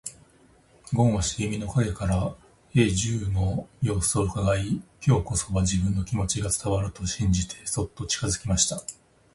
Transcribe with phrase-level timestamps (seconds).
[0.93, 2.35] ごんは茂みの影から
[2.71, 8.81] 兵十の様子をうかがい、今日こそは自分の気持ちが伝わると信じてそっと近づきました。